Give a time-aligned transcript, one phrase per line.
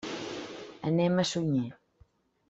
[0.91, 1.67] Anem a Sunyer.